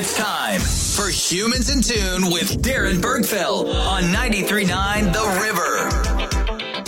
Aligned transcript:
It's 0.00 0.16
time 0.16 0.60
for 0.62 1.10
Humans 1.10 1.68
in 1.68 1.82
Tune 1.82 2.30
with 2.32 2.62
Darren 2.62 3.02
Bergfeld 3.02 3.66
on 3.86 4.04
93.9 4.04 5.12
The 5.12 6.30
River. 6.32 6.39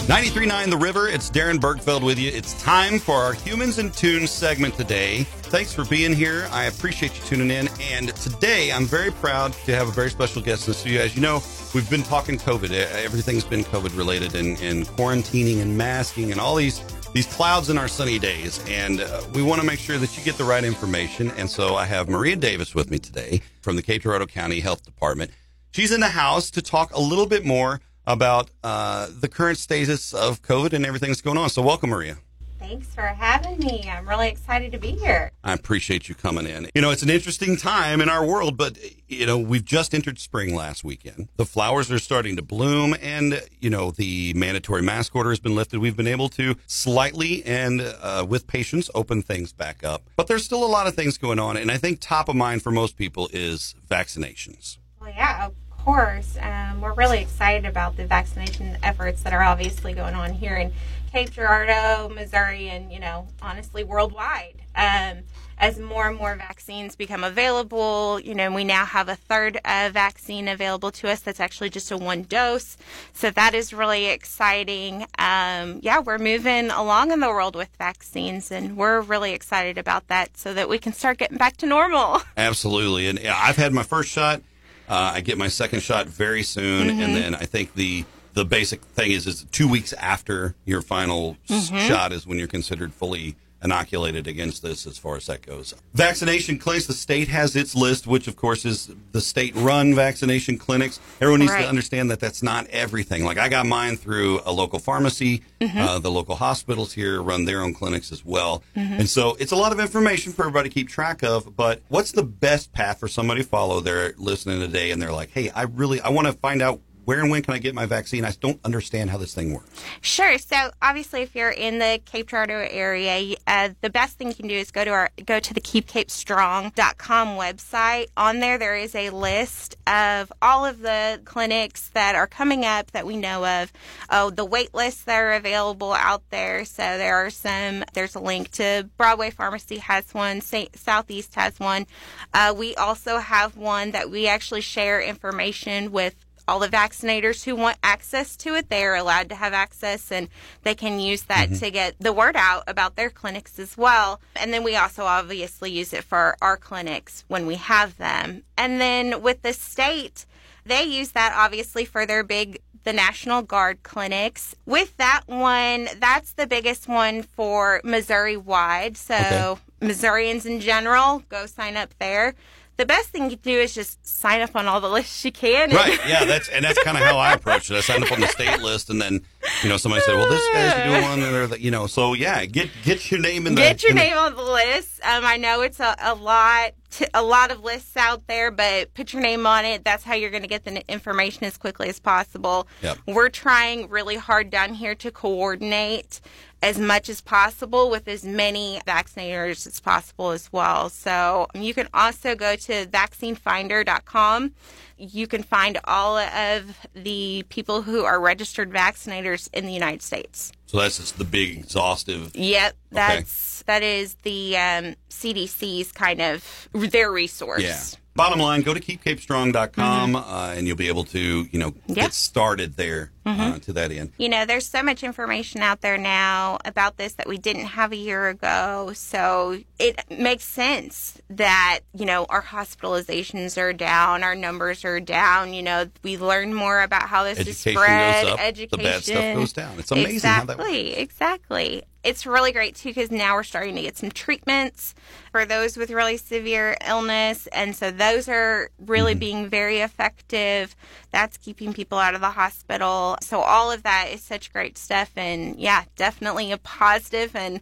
93.9 0.07 0.69
The 0.69 0.77
River, 0.77 1.07
it's 1.07 1.31
Darren 1.31 1.59
Bergfeld 1.59 2.03
with 2.03 2.19
you. 2.19 2.29
It's 2.29 2.61
time 2.61 2.99
for 2.99 3.15
our 3.15 3.35
Humans 3.35 3.79
in 3.79 3.93
Tune 3.93 4.27
segment 4.27 4.75
today. 4.75 5.23
Thanks 5.43 5.73
for 5.73 5.85
being 5.85 6.13
here. 6.13 6.49
I 6.51 6.65
appreciate 6.65 7.17
you 7.17 7.25
tuning 7.25 7.53
in. 7.53 7.69
And 7.81 8.09
today 8.17 8.73
I'm 8.73 8.85
very 8.85 9.13
proud 9.13 9.53
to 9.53 9.77
have 9.77 9.87
a 9.87 9.93
very 9.93 10.11
special 10.11 10.43
guest 10.43 10.67
in 10.67 10.73
the 10.73 10.79
studio. 10.79 11.03
As 11.03 11.15
you 11.15 11.23
know, 11.23 11.41
we've 11.73 11.89
been 11.89 12.03
talking 12.03 12.37
COVID. 12.37 12.73
Everything's 12.73 13.45
been 13.45 13.63
COVID 13.63 13.97
related 13.97 14.35
and, 14.35 14.61
and 14.61 14.87
quarantining 14.89 15.63
and 15.63 15.79
masking 15.79 16.33
and 16.33 16.41
all 16.41 16.57
these 16.57 16.83
these 17.13 17.27
clouds 17.27 17.71
in 17.71 17.79
our 17.79 17.89
sunny 17.89 18.19
days. 18.19 18.59
And 18.69 19.03
uh, 19.03 19.23
we 19.35 19.43
want 19.43 19.61
to 19.61 19.67
make 19.67 19.79
sure 19.79 19.99
that 19.99 20.19
you 20.19 20.25
get 20.25 20.37
the 20.37 20.45
right 20.45 20.65
information. 20.65 21.31
And 21.37 21.49
so 21.49 21.77
I 21.77 21.85
have 21.85 22.09
Maria 22.09 22.35
Davis 22.35 22.75
with 22.75 22.91
me 22.91 22.99
today 22.99 23.41
from 23.61 23.77
the 23.77 23.83
Cape 23.83 24.03
Girardeau 24.03 24.27
County 24.27 24.59
Health 24.59 24.83
Department. 24.85 25.31
She's 25.71 25.93
in 25.93 26.01
the 26.01 26.09
house 26.09 26.51
to 26.51 26.61
talk 26.61 26.93
a 26.93 27.01
little 27.01 27.27
bit 27.27 27.45
more 27.45 27.81
about 28.07 28.51
uh, 28.65 29.09
the 29.21 29.29
current 29.29 29.59
status 29.59 30.13
of 30.13 30.43
COVID 30.43 30.73
and 30.73 30.85
everything 30.87 31.11
that's 31.11 31.21
going 31.21 31.39
on. 31.39 31.51
So 31.51 31.63
welcome, 31.63 31.91
Maria. 31.91 32.17
Thanks 32.59 32.95
for 32.95 33.03
having 33.03 33.59
me. 33.59 33.91
I'm 33.91 34.09
really 34.09 34.29
excited 34.29 34.71
to 34.71 34.79
be 34.79 34.93
here. 34.93 35.33
I 35.43 35.53
appreciate 35.53 36.09
you 36.09 36.15
coming 36.15 36.47
in. 36.47 36.71
You 36.77 36.81
know, 36.81 36.91
it's 36.91 37.03
an 37.03 37.11
interesting 37.11 37.57
time 37.57 38.01
in 38.01 38.09
our 38.09 38.25
world, 38.25 38.57
but, 38.57 38.79
you 39.09 39.27
know, 39.27 39.37
we've 39.37 39.65
just 39.65 39.93
entered 39.93 40.21
spring 40.21 40.55
last 40.55 40.85
weekend. 40.85 41.29
The 41.37 41.45
flowers 41.45 41.91
are 41.91 41.99
starting 41.99 42.37
to 42.37 42.43
bloom, 42.43 42.95
and, 43.03 43.43
you 43.59 43.69
know, 43.69 43.91
the 43.91 44.33
mandatory 44.35 44.81
mask 44.81 45.17
order 45.17 45.31
has 45.31 45.41
been 45.41 45.57
lifted. 45.57 45.81
We've 45.81 45.97
been 45.97 46.07
able 46.07 46.29
to 46.31 46.55
slightly 46.69 47.45
and 47.45 47.81
uh, 47.81 48.25
with 48.29 48.47
patience 48.47 48.89
open 48.95 49.23
things 49.23 49.53
back 49.53 49.83
up. 49.83 50.09
But 50.15 50.29
there's 50.29 50.45
still 50.45 50.65
a 50.65 50.71
lot 50.71 50.87
of 50.87 50.95
things 50.95 51.19
going 51.19 51.41
on, 51.41 51.57
and 51.57 51.69
I 51.69 51.79
think 51.79 51.99
top 52.01 52.29
of 52.29 52.37
mind 52.37 52.63
for 52.63 52.71
most 52.71 52.97
people 52.97 53.29
is 53.33 53.75
vaccinations. 53.91 54.79
Well, 55.01 55.11
yeah, 55.11 55.49
course. 55.85 56.39
Um, 56.41 56.81
we're 56.81 56.95
really 56.95 57.21
excited 57.21 57.69
about 57.69 57.97
the 57.97 58.07
vaccination 58.07 58.79
efforts 58.83 59.23
that 59.23 59.33
are 59.33 59.43
obviously 59.43 59.93
going 59.95 60.15
on 60.15 60.33
here 60.33 60.57
in 60.57 60.73
Cape 61.11 61.33
Girardeau, 61.33 62.09
Missouri, 62.15 62.69
and 62.69 62.93
you 62.93 63.01
know, 63.01 63.27
honestly, 63.41 63.85
worldwide. 63.85 64.55
Um, 64.75 65.25
as 65.59 65.79
more 65.79 66.09
and 66.09 66.19
more 66.19 66.35
vaccines 66.35 66.97
become 66.97 67.23
available, 67.23 68.19
you 68.21 68.35
know, 68.35 68.51
we 68.51 68.65
now 68.65 68.85
have 68.85 69.09
a 69.09 69.15
third 69.15 69.61
uh, 69.65 69.91
vaccine 69.93 70.49
available 70.49 70.91
to 70.91 71.09
us 71.09 71.21
that's 71.21 71.39
actually 71.39 71.71
just 71.71 71.91
a 71.91 71.97
one 71.97 72.23
dose. 72.23 72.77
So 73.13 73.31
that 73.31 73.55
is 73.55 73.73
really 73.73 74.07
exciting. 74.07 75.07
Um, 75.19 75.81
yeah, 75.83 76.01
we're 76.01 76.19
moving 76.19 76.71
along 76.71 77.13
in 77.13 77.21
the 77.21 77.29
world 77.29 77.55
with 77.55 77.69
vaccines, 77.77 78.51
and 78.51 78.77
we're 78.77 79.01
really 79.01 79.33
excited 79.33 79.79
about 79.79 80.09
that 80.09 80.37
so 80.37 80.55
that 80.55 80.69
we 80.69 80.79
can 80.79 80.93
start 80.93 81.19
getting 81.19 81.39
back 81.39 81.57
to 81.59 81.67
normal. 81.67 82.23
Absolutely. 82.37 83.09
And 83.09 83.19
I've 83.21 83.57
had 83.57 83.73
my 83.73 83.83
first 83.83 84.11
shot. 84.11 84.43
Uh, 84.89 85.13
I 85.15 85.21
get 85.21 85.39
my 85.39 85.49
second 85.49 85.81
shot 85.81 86.07
very 86.07 86.43
soon. 86.43 86.89
Mm-hmm. 86.89 87.01
And 87.01 87.17
then 87.17 87.35
I 87.35 87.45
think 87.45 87.75
the 87.75 88.05
the 88.35 88.45
basic 88.45 88.83
thing 88.83 89.11
is 89.11 89.27
is 89.27 89.45
two 89.53 89.69
weeks 89.69 89.93
after 89.95 90.55
your 90.65 90.83
final 90.83 91.37
mm-hmm. 91.49 91.79
shot 91.89 92.13
is 92.13 92.27
when 92.27 92.39
you're 92.39 92.49
considered 92.49 92.93
fully 92.93 93.37
inoculated 93.63 94.27
against 94.27 94.63
this 94.63 94.87
as 94.87 94.99
far 94.99 95.17
as 95.17 95.27
that 95.27 95.45
goes. 95.45 95.75
Vaccination 95.95 96.59
clinics, 96.59 96.87
the 96.87 96.93
state 96.93 97.29
has 97.29 97.55
its 97.57 97.75
list, 97.75 98.07
which 98.07 98.29
of 98.29 98.37
course 98.37 98.65
is 98.65 98.91
the 99.13 99.21
state 99.21 99.55
run 99.57 99.95
vaccination 99.95 100.59
clinics. 100.59 101.01
Everyone 101.21 101.41
needs 101.41 101.53
right. 101.53 101.63
to 101.63 101.69
understand 101.69 102.11
that 102.11 102.21
that's 102.21 102.43
not 102.43 102.67
everything. 102.69 103.25
Like 103.25 103.39
I 103.39 103.49
got 103.49 103.67
mine 103.67 103.97
through 103.97 104.41
a 104.45 104.53
local 104.53 104.79
pharmacy. 104.79 105.43
Mm-hmm. 105.61 105.79
Uh, 105.79 105.99
the 105.99 106.11
local 106.11 106.35
hospitals 106.35 106.93
here 106.93 107.23
run 107.23 107.45
their 107.45 107.63
own 107.63 107.75
clinics 107.75 108.13
as 108.13 108.25
well. 108.25 108.63
Mm-hmm. 108.77 108.95
And 108.95 109.09
so 109.09 109.37
it's 109.39 109.53
a 109.53 109.57
lot 109.57 109.73
of 109.73 109.81
information 109.81 110.33
for 110.33 110.43
everybody 110.43 110.69
to 110.69 110.75
keep 110.75 110.89
track 110.89 111.23
of. 111.23 111.57
But 111.57 111.83
what's 111.89 112.13
the 112.13 112.25
best 112.25 112.73
path 112.73 112.99
for 112.99 113.09
somebody 113.09 113.43
to 113.43 113.49
follow? 113.49 113.81
They're 113.81 114.15
listening 114.17 114.61
today 114.61 114.91
and 114.91 115.01
they're 115.01 115.13
like, 115.13 115.31
hey, 115.31 115.51
I 115.51 115.63
really, 115.63 116.01
I 116.01 116.11
want 116.11 116.27
to 116.27 116.33
find 116.35 116.63
out 116.63 116.81
where 117.05 117.21
and 117.21 117.31
when 117.31 117.43
can 117.43 117.55
I 117.55 117.59
get 117.59 117.75
my 117.75 117.87
vaccine? 117.87 118.25
I 118.25 118.33
don't 118.41 118.61
understand 118.65 119.11
how 119.11 119.19
this 119.19 119.35
thing 119.35 119.53
works. 119.53 119.83
Sure. 120.01 120.39
So 120.39 120.71
obviously, 120.81 121.23
if 121.23 121.35
you're 121.35 121.51
in 121.51 121.79
the 121.79 122.01
Cape 122.05 122.29
Girardeau 122.29 122.67
area, 122.71 123.37
uh, 123.47 123.71
the 123.81 123.91
best 123.91 124.19
thing 124.19 124.29
you 124.29 124.35
can 124.35 124.49
do 124.49 124.55
is 124.55 124.71
go 124.71 124.85
to 124.85 124.91
our 124.91 125.11
go 125.25 125.41
to 125.41 125.55
the 125.55 125.61
keepcapestrong.com 125.61 127.29
website. 127.29 128.07
On 128.17 128.41
there, 128.41 128.59
there 128.59 128.77
is 128.77 128.95
a 128.95 129.11
list 129.11 129.77
of 129.87 130.33
all 130.41 130.65
of 130.65 130.81
the 130.81 131.21
clinics 131.25 131.89
that 131.91 132.15
are 132.15 132.27
coming 132.27 132.65
up 132.65 132.91
that 132.93 133.07
we 133.07 133.17
know 133.17 133.45
of. 133.45 133.73
Oh, 134.11 134.31
the 134.31 134.45
wait 134.45 134.75
lists 134.75 135.05
that 135.05 135.19
are 135.19 135.33
available 135.33 135.93
out 135.93 136.23
there. 136.31 136.65
So 136.65 136.83
there 136.83 137.17
are 137.17 137.31
some. 137.31 137.85
There's 137.95 138.15
a 138.15 138.21
link 138.21 138.51
to 138.53 138.89
Broadway 138.97 139.31
Pharmacy 139.31 139.79
has 139.79 140.13
one. 140.15 140.41
St. 140.41 140.77
Southeast 140.79 141.35
has 141.35 141.59
one. 141.59 141.87
Uh, 142.33 142.55
we 142.57 142.75
also 142.77 143.19
have 143.19 143.57
one 143.57 143.91
that 143.93 144.11
we 144.11 144.27
actually 144.27 144.61
share 144.61 145.01
information 145.01 145.93
with 145.93 146.15
all 146.47 146.59
the 146.59 146.69
vaccinators 146.69 147.45
who 147.45 147.57
want 147.57 147.79
access 147.83 148.37
to 148.37 148.55
it, 148.55 148.69
they 148.69 148.85
are 148.85 148.95
allowed 148.95 149.29
to 149.29 149.35
have 149.35 149.53
access 149.53 150.11
and 150.11 150.29
they 150.63 150.75
can 150.75 151.01
use 151.01 151.23
that 151.25 151.49
mm-hmm. 151.49 151.59
to 151.59 151.71
get 151.71 151.95
the 152.01 152.13
word 152.13 152.37
out 152.37 152.65
about 152.67 152.97
their 152.97 153.11
clinics 153.11 153.59
as 153.59 153.77
well. 153.77 154.21
And 154.37 154.53
then 154.53 154.65
we 154.65 154.77
also 154.77 155.05
obviously 155.05 155.71
use 155.71 155.93
it 155.93 156.05
for 156.05 156.37
our 156.43 156.57
clinics 156.57 157.25
when 157.29 157.47
we 157.47 157.57
have 157.57 157.97
them. 157.99 158.43
And 158.57 158.81
then 158.81 159.23
with 159.23 159.43
the 159.43 159.53
state, 159.53 160.27
they 160.65 160.85
use 160.85 161.13
that 161.13 161.33
obviously 161.37 161.85
for 161.85 162.07
their 162.07 162.23
big 162.23 162.61
the 162.85 162.93
National 162.93 163.43
Guard 163.43 163.83
clinics. 163.85 164.57
With 164.67 164.97
that 164.97 165.23
one, 165.27 165.89
that's 165.99 166.33
the 166.33 166.47
biggest 166.47 166.89
one 166.89 167.23
for 167.23 167.81
Missouri 167.85 168.37
wide. 168.37 168.97
So 168.97 169.15
okay. 169.15 169.61
Missourians 169.81 170.47
in 170.47 170.61
general, 170.61 171.23
go 171.29 171.47
sign 171.47 171.77
up 171.77 171.95
there 171.99 172.35
the 172.77 172.87
best 172.87 173.11
thing 173.11 173.31
you 173.31 173.37
do 173.37 173.51
is 173.51 173.75
just 173.75 174.05
sign 174.07 174.41
up 174.41 174.57
on 174.57 174.67
all 174.67 174.81
the 174.81 174.89
lists 174.89 175.25
you 175.25 175.33
can. 175.33 175.71
Right. 175.71 175.99
Yeah. 176.09 176.25
That's 176.25 176.49
and 176.49 176.65
that's 176.65 176.83
kind 176.83 176.97
of 176.97 177.03
how 177.03 177.19
I 177.19 177.33
approach 177.35 177.71
it. 177.71 177.77
I 177.77 177.81
sign 177.81 178.03
up 178.03 178.13
on 178.13 178.21
the 178.21 178.29
state 178.29 178.61
list, 178.61 178.91
and 178.91 179.01
then 179.01 179.21
you 179.63 179.69
know 179.69 179.77
somebody 179.77 180.03
said, 180.03 180.17
"Well, 180.17 180.29
this 180.29 180.47
guy's 180.53 180.87
doing 180.87 181.03
one," 181.03 181.23
or 181.23 181.47
that 181.47 181.61
you 181.61 181.71
know. 181.71 181.87
So 181.87 182.15
yeah, 182.15 182.45
get 182.47 182.71
get 182.85 183.11
your 183.11 183.21
name 183.21 183.47
in 183.47 183.55
the 183.55 183.61
get 183.61 183.83
your 183.83 183.95
name 183.95 184.15
the, 184.15 184.19
on 184.19 184.35
the 184.35 184.43
list. 184.43 185.01
Um, 185.05 185.25
I 185.25 185.37
know 185.37 185.63
it's 185.63 185.81
a, 185.81 185.95
a 186.01 186.15
lot 186.15 186.73
a 187.15 187.23
lot 187.23 187.51
of 187.51 187.63
lists 187.63 187.97
out 187.97 188.27
there, 188.27 188.51
but 188.51 188.93
put 188.95 189.13
your 189.13 189.23
name 189.23 189.47
on 189.47 189.65
it. 189.65 189.85
That's 189.85 190.05
how 190.05 190.15
you're 190.15 190.31
going 190.31 190.43
to 190.43 190.49
get 190.49 190.65
the 190.65 190.87
information 190.91 191.45
as 191.45 191.57
quickly 191.57 191.89
as 191.89 191.99
possible. 191.99 192.67
Yep. 192.83 192.99
We're 193.07 193.29
trying 193.29 193.89
really 193.89 194.17
hard 194.17 194.51
down 194.51 194.75
here 194.75 194.95
to 194.97 195.11
coordinate 195.11 196.21
as 196.63 196.79
much 196.79 197.09
as 197.09 197.21
possible 197.21 197.91
with 197.91 198.07
as 198.07 198.25
many 198.25 198.81
vaccinators 198.87 199.67
as 199.67 199.81
possible 199.81 200.31
as 200.31 200.51
well. 200.53 200.89
So 200.89 201.49
you 201.55 201.75
can 201.75 201.89
also 201.93 202.37
go 202.37 202.55
to 202.55 202.87
vaccinefinder.com. 202.87 204.53
You 204.97 205.27
can 205.27 205.43
find 205.43 205.79
all 205.85 206.17
of 206.19 206.87
the 206.95 207.45
people 207.49 207.83
who 207.83 208.05
are 208.05 208.21
registered 208.21 208.71
vaccinators 208.71 209.49
in 209.53 209.67
the 209.67 209.73
United 209.73 210.03
States. 210.03 210.53
So 210.67 210.79
that's 210.79 210.99
just 210.99 211.19
the 211.19 211.25
big 211.25 211.59
exhaustive. 211.59 212.35
Yep, 212.37 212.77
that's 212.93 213.63
okay. 213.63 213.73
that 213.73 213.83
is 213.83 214.15
the 214.23 214.57
um, 214.57 214.95
CDC's 215.11 215.91
kind 215.91 216.21
of 216.21 216.69
their 216.73 217.11
resource. 217.11 217.63
Yeah. 217.63 217.81
Bottom 218.15 218.41
line, 218.41 218.61
go 218.61 218.75
to 218.75 218.81
keepcapestrong.com 218.81 220.13
mm-hmm. 220.13 220.17
uh, 220.17 220.55
and 220.55 220.67
you'll 220.67 220.77
be 220.77 220.89
able 220.89 221.05
to, 221.05 221.47
you 221.51 221.59
know, 221.59 221.71
get 221.95 222.13
started 222.13 222.77
there 222.77 223.11
mm-hmm. 223.25 223.41
uh, 223.41 223.59
to 223.61 223.73
that 223.73 223.91
end. 223.91 224.13
You 224.19 224.29
know, 224.29 224.45
there's 224.45 224.67
so 224.67 224.83
much 224.83 225.03
information 225.03 225.63
out 225.63 225.81
there 225.81 225.97
now 225.97 226.59
about 226.67 226.99
this 226.99 227.15
that 227.15 227.27
we 227.27 227.39
didn't 227.39 227.65
have 227.65 227.91
a 227.91 227.97
year 227.97 228.29
ago. 228.29 228.93
So 228.95 229.59
it 229.79 229.99
makes 230.11 230.45
sense 230.45 231.23
that, 231.31 231.81
you 231.95 232.05
know, 232.05 232.27
our 232.29 232.43
hospitalizations 232.43 233.57
are 233.57 233.73
down, 233.73 234.23
our 234.23 234.35
numbers 234.35 234.85
are 234.85 235.01
down. 235.01 235.55
You 235.55 235.63
know, 235.63 235.87
we 236.03 236.19
learn 236.19 236.53
more 236.53 236.83
about 236.83 237.09
how 237.09 237.25
this 237.25 237.39
Education 237.39 237.73
is 237.73 237.79
spread. 237.79 238.25
Goes 238.25 238.33
up, 238.33 238.41
Education. 238.41 238.79
The 238.79 238.85
bad 238.85 239.03
stuff 239.03 239.35
goes 239.35 239.53
down. 239.55 239.79
It's 239.79 239.91
amazing 239.91 240.15
exactly, 240.17 240.55
how 240.55 240.59
that 240.59 240.59
works. 240.59 240.99
Exactly 240.99 241.83
it's 242.05 242.27
really 242.27 242.53
great 242.53 242.75
too 242.77 242.91
because 242.91 243.11
now 243.11 243.35
we're 243.35 243.43
starting 243.43 243.75
to 243.77 243.83
get 243.83 243.97
some 243.97 244.11
treatments 244.11 244.95
for 245.31 245.45
those 245.45 245.77
with 245.77 245.91
really 245.91 246.17
severe 246.17 246.77
illness. 246.87 247.47
And 247.49 247.75
so 247.77 247.91
those 247.91 248.29
are 248.29 248.71
really 248.79 249.13
mm-hmm. 249.13 249.21
being 249.21 249.49
very 249.49 249.81
effective. 249.81 250.75
That's 251.11 251.37
keeping 251.37 251.73
people 251.73 251.99
out 251.99 252.15
of 252.15 252.21
the 252.21 252.31
hospital. 252.31 253.17
So 253.23 253.41
all 253.41 253.71
of 253.71 253.83
that 253.85 254.09
is 254.13 254.23
such 254.23 254.53
great 254.53 254.79
stuff. 254.79 255.11
And 255.17 255.57
yeah, 255.57 255.85
definitely 255.97 256.53
a 256.53 256.59
positive 256.59 257.35
and 257.37 257.61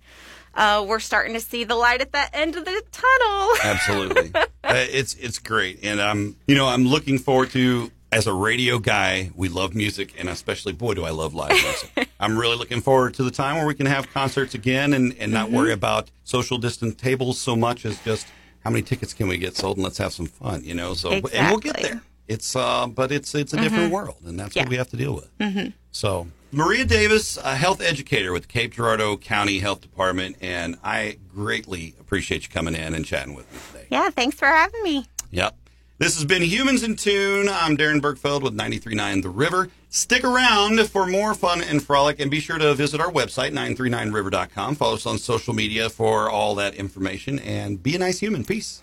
uh, 0.55 0.85
we're 0.87 1.01
starting 1.01 1.35
to 1.35 1.41
see 1.41 1.63
the 1.63 1.77
light 1.77 2.01
at 2.01 2.13
the 2.13 2.37
end 2.37 2.57
of 2.57 2.65
the 2.65 2.83
tunnel. 2.91 3.55
Absolutely, 3.65 4.33
uh, 4.35 4.49
it's 4.65 5.15
it's 5.15 5.39
great, 5.39 5.79
and 5.85 6.01
I'm 6.01 6.35
you 6.49 6.57
know 6.57 6.67
I'm 6.67 6.85
looking 6.85 7.19
forward 7.19 7.51
to 7.51 7.93
as 8.13 8.27
a 8.27 8.33
radio 8.33 8.79
guy, 8.79 9.31
we 9.35 9.49
love 9.49 9.75
music, 9.75 10.15
and 10.19 10.29
especially, 10.29 10.73
boy, 10.73 10.95
do 10.95 11.05
I 11.05 11.11
love 11.11 11.35
live 11.35 11.53
music. 11.53 12.09
I'm 12.21 12.39
really 12.39 12.57
looking 12.57 12.83
forward 12.83 13.15
to 13.15 13.23
the 13.23 13.31
time 13.31 13.57
where 13.57 13.67
we 13.67 13.75
can 13.75 13.87
have 13.87 14.13
concerts 14.13 14.55
again 14.55 14.93
and, 14.93 15.17
and 15.19 15.33
not 15.33 15.47
mm-hmm. 15.47 15.57
worry 15.57 15.73
about 15.73 16.11
social 16.23 16.59
distance 16.59 16.95
tables 16.95 17.41
so 17.41 17.57
much 17.57 17.87
as 17.87 17.99
just 18.05 18.27
how 18.63 18.71
many 18.71 18.83
tickets 18.83 19.15
can 19.15 19.27
we 19.27 19.39
get 19.39 19.57
sold 19.57 19.79
and 19.79 19.85
let's 19.85 19.97
have 19.99 20.13
some 20.13 20.27
fun, 20.27 20.63
you 20.63 20.75
know? 20.75 20.93
So, 20.93 21.13
exactly. 21.13 21.39
and 21.39 21.49
we'll 21.49 21.59
get 21.59 21.81
there. 21.81 22.03
It's, 22.29 22.55
uh, 22.55 22.87
but 22.87 23.11
it's, 23.11 23.35
it's 23.35 23.53
a 23.53 23.57
mm-hmm. 23.57 23.65
different 23.65 23.93
world, 23.93 24.19
and 24.25 24.39
that's 24.39 24.55
yeah. 24.55 24.63
what 24.63 24.69
we 24.69 24.77
have 24.77 24.89
to 24.91 24.97
deal 24.97 25.15
with. 25.15 25.37
Mm-hmm. 25.39 25.71
So, 25.91 26.29
Maria 26.53 26.85
Davis, 26.85 27.39
a 27.39 27.57
health 27.57 27.81
educator 27.81 28.33
with 28.33 28.49
Cape 28.49 28.75
Girardeau 28.75 29.17
County 29.17 29.59
Health 29.59 29.81
Department, 29.81 30.37
and 30.41 30.77
I 30.85 31.19
greatly 31.33 31.95
appreciate 31.99 32.43
you 32.43 32.51
coming 32.51 32.75
in 32.75 32.95
and 32.95 33.05
chatting 33.05 33.35
with 33.35 33.51
me 33.53 33.59
today. 33.73 33.87
Yeah, 33.91 34.11
thanks 34.11 34.37
for 34.37 34.47
having 34.47 34.83
me. 34.83 35.07
Yep. 35.31 35.57
This 35.99 36.15
has 36.15 36.25
been 36.25 36.43
Humans 36.43 36.83
in 36.83 36.97
Tune. 36.97 37.49
I'm 37.49 37.77
Darren 37.77 38.01
Bergfeld 38.01 38.43
with 38.43 38.57
93.9 38.57 39.23
The 39.23 39.29
River. 39.29 39.71
Stick 39.93 40.23
around 40.23 40.89
for 40.89 41.05
more 41.05 41.35
fun 41.35 41.61
and 41.61 41.83
frolic, 41.83 42.21
and 42.21 42.31
be 42.31 42.39
sure 42.39 42.59
to 42.59 42.75
visit 42.75 43.01
our 43.01 43.11
website, 43.11 43.51
939river.com. 43.53 44.77
Follow 44.77 44.95
us 44.95 45.05
on 45.05 45.19
social 45.19 45.53
media 45.53 45.91
for 45.91 46.31
all 46.31 46.55
that 46.55 46.77
information, 46.77 47.41
and 47.41 47.83
be 47.83 47.97
a 47.97 47.99
nice 47.99 48.21
human. 48.21 48.45
Peace. 48.45 48.79